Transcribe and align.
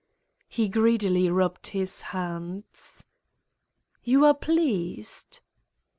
He 0.47 0.67
greedily 0.67 1.29
rubbed 1.29 1.67
his 1.67 2.01
hands. 2.01 3.05
"You 4.03 4.25
are 4.25 4.33
pleased?" 4.33 5.41